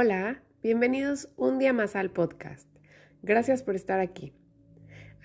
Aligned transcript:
Hola, 0.00 0.44
bienvenidos 0.62 1.28
un 1.36 1.58
día 1.58 1.72
más 1.72 1.96
al 1.96 2.12
podcast. 2.12 2.68
Gracias 3.24 3.64
por 3.64 3.74
estar 3.74 3.98
aquí. 3.98 4.32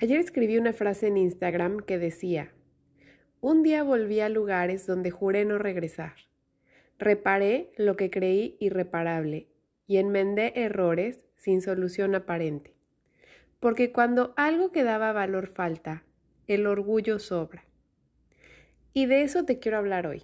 Ayer 0.02 0.20
escribí 0.20 0.58
una 0.58 0.74
frase 0.74 1.06
en 1.06 1.18
Instagram 1.18 1.78
que 1.78 2.00
decía, 2.00 2.56
un 3.40 3.62
día 3.62 3.84
volví 3.84 4.20
a 4.20 4.30
lugares 4.30 4.88
donde 4.88 5.12
juré 5.12 5.46
no 5.46 5.60
regresar. 5.60 6.16
Reparé 6.98 7.72
lo 7.78 7.96
que 7.96 8.10
creí 8.10 8.58
irreparable 8.60 9.48
y 9.86 9.98
enmendé 9.98 10.54
errores 10.56 11.24
sin 11.38 11.62
solución 11.62 12.16
aparente. 12.16 12.74
Porque 13.60 13.92
cuando 13.92 14.34
algo 14.38 14.72
que 14.72 14.84
daba 14.84 15.14
valor 15.14 15.50
falta, 15.50 16.04
el 16.48 16.66
orgullo 16.66 17.20
sobra. 17.20 17.64
Y 18.92 19.06
de 19.06 19.22
eso 19.22 19.46
te 19.46 19.60
quiero 19.60 19.78
hablar 19.78 20.08
hoy. 20.08 20.24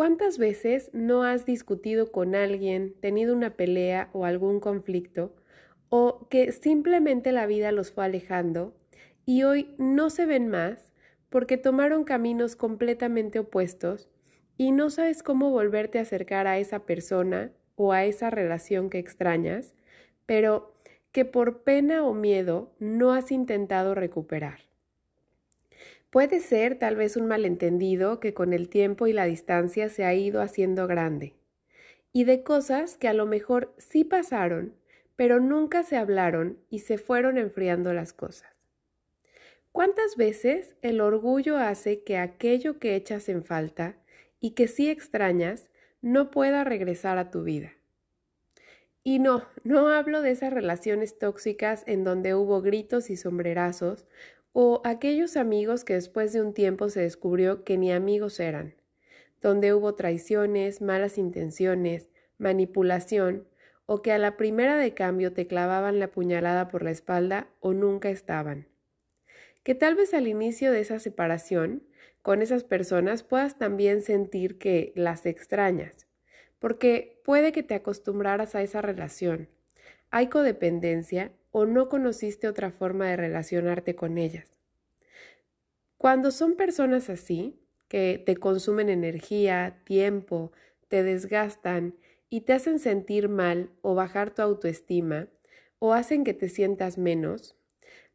¿Cuántas 0.00 0.38
veces 0.38 0.88
no 0.94 1.24
has 1.24 1.44
discutido 1.44 2.10
con 2.10 2.34
alguien, 2.34 2.94
tenido 3.02 3.36
una 3.36 3.50
pelea 3.50 4.08
o 4.14 4.24
algún 4.24 4.58
conflicto, 4.58 5.36
o 5.90 6.26
que 6.30 6.52
simplemente 6.52 7.32
la 7.32 7.44
vida 7.44 7.70
los 7.70 7.92
fue 7.92 8.06
alejando 8.06 8.74
y 9.26 9.42
hoy 9.42 9.74
no 9.76 10.08
se 10.08 10.24
ven 10.24 10.48
más 10.48 10.94
porque 11.28 11.58
tomaron 11.58 12.04
caminos 12.04 12.56
completamente 12.56 13.40
opuestos 13.40 14.08
y 14.56 14.72
no 14.72 14.88
sabes 14.88 15.22
cómo 15.22 15.50
volverte 15.50 15.98
a 15.98 16.02
acercar 16.02 16.46
a 16.46 16.56
esa 16.56 16.86
persona 16.86 17.52
o 17.76 17.92
a 17.92 18.06
esa 18.06 18.30
relación 18.30 18.88
que 18.88 18.98
extrañas, 18.98 19.74
pero 20.24 20.80
que 21.12 21.26
por 21.26 21.62
pena 21.62 22.06
o 22.06 22.14
miedo 22.14 22.72
no 22.78 23.12
has 23.12 23.30
intentado 23.30 23.94
recuperar? 23.94 24.69
Puede 26.10 26.40
ser 26.40 26.76
tal 26.76 26.96
vez 26.96 27.16
un 27.16 27.26
malentendido 27.26 28.18
que 28.18 28.34
con 28.34 28.52
el 28.52 28.68
tiempo 28.68 29.06
y 29.06 29.12
la 29.12 29.26
distancia 29.26 29.88
se 29.88 30.04
ha 30.04 30.12
ido 30.12 30.42
haciendo 30.42 30.88
grande, 30.88 31.36
y 32.12 32.24
de 32.24 32.42
cosas 32.42 32.96
que 32.96 33.06
a 33.06 33.12
lo 33.12 33.26
mejor 33.26 33.72
sí 33.78 34.02
pasaron, 34.02 34.74
pero 35.14 35.38
nunca 35.38 35.84
se 35.84 35.96
hablaron 35.96 36.58
y 36.68 36.80
se 36.80 36.98
fueron 36.98 37.38
enfriando 37.38 37.92
las 37.92 38.12
cosas. 38.12 38.50
¿Cuántas 39.70 40.16
veces 40.16 40.74
el 40.82 41.00
orgullo 41.00 41.56
hace 41.56 42.02
que 42.02 42.18
aquello 42.18 42.80
que 42.80 42.96
echas 42.96 43.28
en 43.28 43.44
falta 43.44 43.96
y 44.40 44.52
que 44.52 44.66
sí 44.66 44.90
extrañas 44.90 45.70
no 46.02 46.32
pueda 46.32 46.64
regresar 46.64 47.18
a 47.18 47.30
tu 47.30 47.44
vida? 47.44 47.74
Y 49.04 49.20
no, 49.20 49.46
no 49.62 49.88
hablo 49.88 50.22
de 50.22 50.32
esas 50.32 50.52
relaciones 50.52 51.18
tóxicas 51.18 51.84
en 51.86 52.02
donde 52.02 52.34
hubo 52.34 52.60
gritos 52.62 53.10
y 53.10 53.16
sombrerazos 53.16 54.06
o 54.52 54.80
aquellos 54.84 55.36
amigos 55.36 55.84
que 55.84 55.94
después 55.94 56.32
de 56.32 56.42
un 56.42 56.54
tiempo 56.54 56.88
se 56.88 57.00
descubrió 57.00 57.64
que 57.64 57.78
ni 57.78 57.92
amigos 57.92 58.40
eran, 58.40 58.74
donde 59.40 59.72
hubo 59.74 59.94
traiciones, 59.94 60.80
malas 60.80 61.18
intenciones, 61.18 62.08
manipulación, 62.38 63.46
o 63.86 64.02
que 64.02 64.12
a 64.12 64.18
la 64.18 64.36
primera 64.36 64.76
de 64.76 64.94
cambio 64.94 65.32
te 65.32 65.46
clavaban 65.46 65.98
la 65.98 66.12
puñalada 66.12 66.68
por 66.68 66.84
la 66.84 66.92
espalda 66.92 67.48
o 67.58 67.72
nunca 67.72 68.10
estaban. 68.10 68.68
Que 69.64 69.74
tal 69.74 69.96
vez 69.96 70.14
al 70.14 70.28
inicio 70.28 70.70
de 70.70 70.80
esa 70.80 71.00
separación 71.00 71.82
con 72.22 72.42
esas 72.42 72.64
personas 72.64 73.22
puedas 73.22 73.58
también 73.58 74.02
sentir 74.02 74.58
que 74.58 74.92
las 74.94 75.26
extrañas, 75.26 76.06
porque 76.58 77.20
puede 77.24 77.50
que 77.50 77.62
te 77.62 77.74
acostumbraras 77.74 78.54
a 78.54 78.62
esa 78.62 78.82
relación. 78.82 79.48
Hay 80.10 80.28
codependencia 80.28 81.32
o 81.50 81.66
no 81.66 81.88
conociste 81.88 82.48
otra 82.48 82.70
forma 82.70 83.08
de 83.08 83.16
relacionarte 83.16 83.94
con 83.94 84.18
ellas. 84.18 84.46
Cuando 85.96 86.30
son 86.30 86.54
personas 86.54 87.10
así, 87.10 87.60
que 87.88 88.22
te 88.24 88.36
consumen 88.36 88.88
energía, 88.88 89.82
tiempo, 89.84 90.52
te 90.88 91.02
desgastan 91.02 91.96
y 92.28 92.42
te 92.42 92.52
hacen 92.52 92.78
sentir 92.78 93.28
mal 93.28 93.70
o 93.82 93.94
bajar 93.94 94.30
tu 94.30 94.42
autoestima 94.42 95.28
o 95.80 95.92
hacen 95.92 96.24
que 96.24 96.32
te 96.32 96.48
sientas 96.48 96.98
menos, 96.98 97.56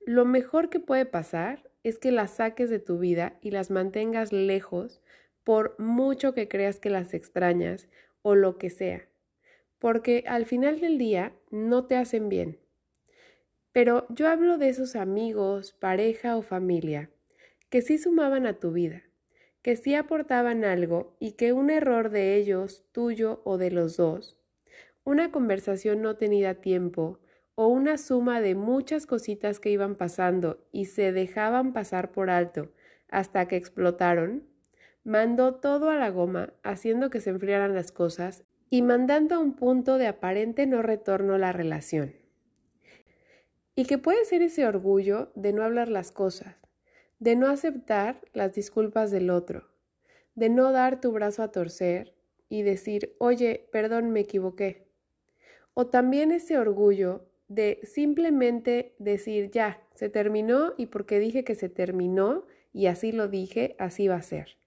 lo 0.05 0.23
mejor 0.23 0.70
que 0.70 0.80
puede 0.80 1.05
pasar 1.05 1.70
es 1.83 1.99
que 1.99 2.11
las 2.11 2.31
saques 2.31 2.70
de 2.70 2.80
tu 2.80 2.99
vida 2.99 3.38
y 3.42 3.52
las 3.52 3.70
mantengas 3.70 4.32
lejos 4.32 5.02
por 5.43 5.80
mucho 5.80 6.33
que 6.33 6.48
creas 6.48 6.80
que 6.80 6.89
las 6.89 7.14
extrañas 7.14 7.88
o 8.21 8.33
lo 8.33 8.58
que 8.58 8.70
sea, 8.70 9.08
porque 9.77 10.23
al 10.27 10.45
final 10.45 10.80
del 10.80 10.98
día 10.98 11.33
no 11.52 11.86
te 11.86 11.98
hacen 11.98 12.30
bien. 12.30 12.64
Pero 13.75 14.05
yo 14.08 14.30
hablo 14.30 14.58
de 14.58 14.69
esos 14.69 14.95
amigos, 14.95 15.73
pareja 15.73 16.37
o 16.37 16.41
familia 16.41 17.09
que 17.69 17.81
sí 17.81 17.97
sumaban 17.97 18.45
a 18.45 18.53
tu 18.53 18.71
vida, 18.71 19.03
que 19.61 19.75
sí 19.75 19.95
aportaban 19.95 20.63
algo 20.63 21.17
y 21.19 21.33
que 21.33 21.52
un 21.52 21.69
error 21.69 22.09
de 22.09 22.37
ellos, 22.37 22.85
tuyo 22.93 23.41
o 23.43 23.58
de 23.58 23.71
los 23.71 23.97
dos, 23.97 24.39
una 25.03 25.30
conversación 25.30 26.02
no 26.02 26.15
tenida 26.15 26.53
tiempo 26.53 27.19
o 27.55 27.67
una 27.67 27.97
suma 27.97 28.39
de 28.39 28.55
muchas 28.55 29.05
cositas 29.05 29.59
que 29.59 29.71
iban 29.71 29.95
pasando 29.95 30.65
y 30.71 30.85
se 30.85 31.11
dejaban 31.11 31.73
pasar 31.73 32.14
por 32.14 32.30
alto 32.30 32.71
hasta 33.09 33.49
que 33.49 33.58
explotaron, 33.58 34.47
mandó 35.03 35.55
todo 35.55 35.89
a 35.89 35.97
la 35.97 36.11
goma 36.11 36.53
haciendo 36.64 37.09
que 37.09 37.19
se 37.19 37.31
enfriaran 37.31 37.75
las 37.75 37.91
cosas 37.91 38.45
y 38.69 38.83
mandando 38.83 39.35
a 39.35 39.39
un 39.39 39.53
punto 39.53 39.97
de 39.97 40.08
aparente 40.08 40.65
no 40.65 40.81
retorno 40.81 41.37
la 41.37 41.52
relación. 41.52 42.24
Y 43.75 43.86
que 43.86 43.97
puede 43.97 44.23
ser 44.25 44.41
ese 44.41 44.65
orgullo 44.65 45.31
de 45.36 45.52
no 45.52 45.63
hablar 45.63 45.89
las 45.89 46.11
cosas, 46.11 46.55
de 47.19 47.36
no 47.36 47.47
aceptar 47.47 48.21
las 48.33 48.53
disculpas 48.53 49.11
del 49.11 49.30
otro, 49.30 49.69
de 50.36 50.49
no 50.49 50.71
dar 50.71 51.02
tu 51.02 51.11
brazo 51.11 51.43
a 51.43 51.52
torcer 51.52 52.14
y 52.47 52.61
decir, 52.61 53.15
oye, 53.19 53.67
perdón, 53.71 54.11
me 54.11 54.21
equivoqué. 54.21 54.87
O 55.73 55.87
también 55.87 56.31
ese 56.31 56.58
orgullo 56.58 57.27
de 57.47 57.80
simplemente 57.83 58.95
decir, 58.97 59.52
ya, 59.52 59.81
se 59.93 60.09
terminó 60.09 60.73
y 60.77 60.87
porque 60.87 61.19
dije 61.19 61.43
que 61.43 61.55
se 61.55 61.69
terminó 61.69 62.45
y 62.73 62.87
así 62.87 63.11
lo 63.11 63.27
dije, 63.27 63.75
así 63.77 64.08
va 64.08 64.15
a 64.15 64.21
ser. 64.21 64.58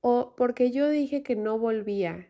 O 0.00 0.34
porque 0.36 0.70
yo 0.70 0.88
dije 0.88 1.22
que 1.22 1.36
no 1.36 1.58
volvía. 1.58 2.28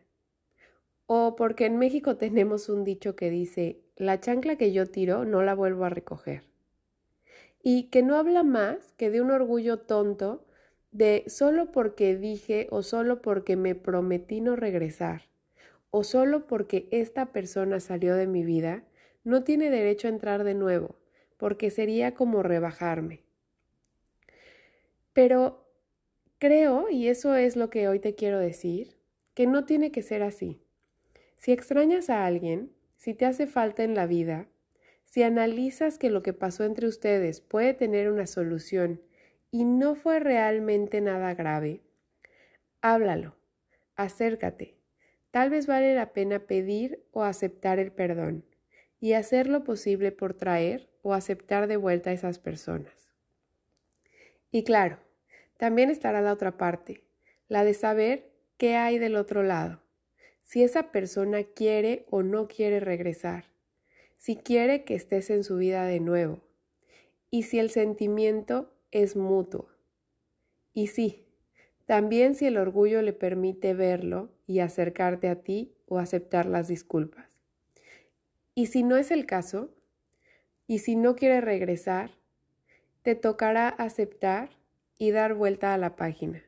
O 1.06 1.37
porque 1.37 1.67
en 1.67 1.78
México 1.78 2.17
tenemos 2.17 2.69
un 2.69 2.84
dicho 2.84 3.17
que 3.17 3.31
dice, 3.31 3.81
la 3.97 4.21
chancla 4.21 4.56
que 4.56 4.72
yo 4.72 4.87
tiro 4.87 5.25
no 5.25 5.43
la 5.43 5.55
vuelvo 5.55 5.84
a 5.84 5.91
recoger. 5.91 6.44
Y 7.62 7.84
que 7.84 8.03
no 8.03 8.17
habla 8.17 8.43
más 8.43 8.93
que 8.97 9.11
de 9.11 9.21
un 9.21 9.31
orgullo 9.31 9.78
tonto 9.78 10.44
de 10.91 11.25
solo 11.27 11.72
porque 11.72 12.17
dije 12.17 12.69
o 12.71 12.83
solo 12.83 13.22
porque 13.22 13.56
me 13.56 13.75
prometí 13.75 14.41
no 14.41 14.56
regresar 14.56 15.22
o 15.91 16.05
solo 16.05 16.47
porque 16.47 16.89
esta 16.91 17.33
persona 17.33 17.81
salió 17.81 18.17
de 18.17 18.27
mi 18.27 18.44
vida, 18.44 18.84
no 19.25 19.44
tiene 19.44 19.71
derecho 19.71 20.09
a 20.09 20.11
entrar 20.11 20.44
de 20.44 20.53
nuevo, 20.53 20.97
porque 21.38 21.71
sería 21.71 22.12
como 22.12 22.43
rebajarme. 22.43 23.23
Pero 25.15 25.65
creo, 26.38 26.91
y 26.91 27.09
eso 27.09 27.34
es 27.34 27.56
lo 27.56 27.71
que 27.71 27.88
hoy 27.88 27.99
te 27.99 28.15
quiero 28.15 28.38
decir, 28.38 28.99
que 29.33 29.47
no 29.47 29.65
tiene 29.65 29.91
que 29.91 30.03
ser 30.03 30.23
así. 30.23 30.61
Si 31.37 31.53
extrañas 31.53 32.11
a 32.11 32.27
alguien, 32.27 32.73
si 32.97 33.15
te 33.15 33.27
hace 33.27 33.47
falta 33.47 33.85
en 33.85 33.95
la 33.95 34.07
vida, 34.07 34.49
si 35.05 35.23
analizas 35.23 35.99
que 35.99 36.11
lo 36.11 36.23
que 36.23 36.33
pasó 36.33 36.65
entre 36.65 36.89
ustedes 36.89 37.41
puede 37.41 37.75
tener 37.75 38.11
una 38.11 38.27
solución 38.27 39.01
y 39.51 39.65
no 39.65 39.95
fue 39.95 40.19
realmente 40.19 41.01
nada 41.01 41.35
grave, 41.35 41.83
háblalo, 42.81 43.37
acércate. 43.95 44.77
Tal 45.31 45.51
vez 45.51 45.67
vale 45.67 45.95
la 45.95 46.13
pena 46.13 46.41
pedir 46.41 47.05
o 47.13 47.23
aceptar 47.23 47.79
el 47.79 47.93
perdón 47.93 48.45
y 48.99 49.13
hacer 49.13 49.47
lo 49.47 49.63
posible 49.63 50.11
por 50.11 50.35
traer 50.35 50.91
o 51.03 51.15
aceptar 51.15 51.67
de 51.69 51.77
vuelta 51.77 52.11
a 52.11 52.15
esas 52.15 52.39
personas. 52.39 53.13
Y 54.51 54.65
claro, 54.65 54.99
también 55.59 55.91
estará 55.91 56.23
la 56.23 56.33
otra 56.33 56.57
parte, 56.57 57.05
la 57.49 57.63
de 57.63 57.75
saber 57.75 58.33
qué 58.57 58.77
hay 58.77 58.99
del 58.99 59.17
otro 59.17 59.43
lado 59.43 59.86
si 60.47 60.62
esa 60.62 60.93
persona 60.93 61.43
quiere 61.43 62.07
o 62.09 62.23
no 62.23 62.47
quiere 62.47 62.79
regresar, 62.79 63.47
si 64.17 64.37
quiere 64.37 64.85
que 64.85 64.94
estés 64.94 65.29
en 65.31 65.43
su 65.43 65.56
vida 65.56 65.85
de 65.85 65.99
nuevo 65.99 66.41
y 67.32 67.43
si 67.43 67.59
el 67.59 67.69
sentimiento 67.69 68.73
es 68.93 69.17
mutuo. 69.17 69.69
Y 70.73 70.87
sí, 70.87 71.26
también 71.85 72.37
si 72.37 72.47
el 72.47 72.59
orgullo 72.59 73.03
le 73.03 73.12
permite 73.12 73.75
verlo 73.75 74.31
y 74.47 74.61
acercarte 74.61 75.29
a 75.29 75.43
ti 75.43 75.75
o 75.88 75.99
aceptar 75.99 76.47
las 76.47 76.69
disculpas. 76.69 77.26
Y 78.55 78.67
si 78.67 78.85
no 78.85 78.97
es 78.97 79.11
el 79.11 79.26
caso, 79.26 79.75
y 80.69 80.79
si 80.79 80.94
no 80.94 81.17
quiere 81.17 81.41
regresar, 81.41 82.12
te 83.03 83.17
tocará 83.17 83.69
aceptar 83.69 84.50
y 84.97 85.11
dar 85.11 85.35
vuelta 85.35 85.75
a 85.75 85.79
la 85.79 85.97
página. 85.97 86.44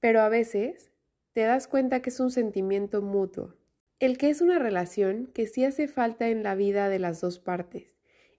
Pero 0.00 0.22
a 0.22 0.30
veces 0.30 0.90
te 1.38 1.44
das 1.44 1.68
cuenta 1.68 2.02
que 2.02 2.10
es 2.10 2.18
un 2.18 2.32
sentimiento 2.32 3.00
mutuo, 3.00 3.54
el 4.00 4.18
que 4.18 4.28
es 4.28 4.40
una 4.40 4.58
relación 4.58 5.30
que 5.32 5.46
sí 5.46 5.64
hace 5.64 5.86
falta 5.86 6.30
en 6.30 6.42
la 6.42 6.56
vida 6.56 6.88
de 6.88 6.98
las 6.98 7.20
dos 7.20 7.38
partes 7.38 7.94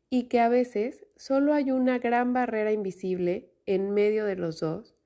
y 0.09 0.23
que 0.23 0.41
a 0.41 0.49
veces 0.49 1.05
solo 1.15 1.53
hay 1.53 1.71
una 1.71 1.99
gran 1.99 2.33
barrera 2.33 2.73
invisible 2.73 3.53
en 3.65 3.91
medio 3.91 4.25
de 4.25 4.35
los 4.35 4.59
dos 4.59 4.97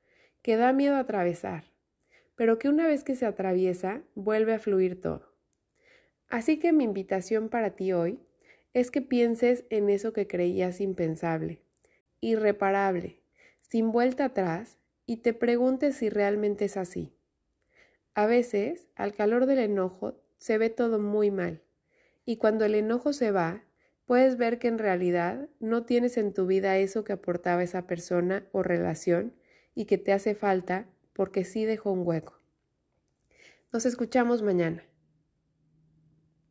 que 0.42 0.56
da 0.56 0.74
miedo 0.74 0.96
atravesar, 0.96 1.66
pero 2.34 2.58
que 2.58 2.68
una 2.68 2.88
vez 2.88 3.04
que 3.04 3.16
se 3.16 3.28
atraviesa 3.28 4.02
vuelve 4.16 4.56
a 4.56 4.60
fluir 4.60 5.00
todo. 5.00 5.38
Así 6.30 6.58
que 6.58 6.74
mi 6.74 6.86
invitación 6.86 7.48
para 7.48 7.76
ti 7.76 7.94
hoy 7.94 8.20
es 8.74 8.90
que 8.90 9.04
pienses 9.04 9.66
en 9.70 9.92
eso 9.92 10.14
que 10.14 10.26
creías 10.26 10.82
impensable, 10.82 11.62
irreparable, 12.22 13.22
sin 13.62 13.92
vuelta 13.92 14.26
atrás, 14.26 14.80
y 15.06 15.18
te 15.18 15.36
preguntes 15.36 15.98
si 15.98 16.10
realmente 16.10 16.66
es 16.66 16.76
así. 16.76 17.14
A 18.16 18.28
veces, 18.28 18.88
al 18.96 19.14
calor 19.14 19.46
del 19.46 19.60
enojo, 19.60 20.22
se 20.38 20.58
ve 20.58 20.70
todo 20.70 21.00
muy 21.00 21.32
mal, 21.32 21.62
y 22.26 22.38
cuando 22.38 22.66
el 22.66 22.76
enojo 22.76 23.12
se 23.12 23.32
va, 23.32 23.64
puedes 24.06 24.38
ver 24.38 24.60
que 24.60 24.68
en 24.68 24.78
realidad 24.78 25.50
no 25.60 25.84
tienes 25.84 26.18
en 26.18 26.34
tu 26.34 26.46
vida 26.46 26.78
eso 26.78 27.04
que 27.04 27.14
aportaba 27.14 27.64
esa 27.64 27.88
persona 27.88 28.48
o 28.52 28.62
relación 28.62 29.34
y 29.74 29.86
que 29.86 29.98
te 29.98 30.14
hace 30.14 30.36
falta 30.36 30.88
porque 31.14 31.44
sí 31.44 31.66
dejó 31.66 31.92
un 31.92 32.06
hueco. 32.06 32.40
Nos 33.72 33.86
escuchamos 33.86 34.42
mañana. 34.42 34.84